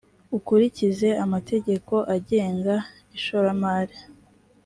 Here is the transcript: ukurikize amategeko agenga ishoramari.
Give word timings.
ukurikize 0.37 1.09
amategeko 1.25 1.93
agenga 2.15 2.75
ishoramari. 3.17 3.95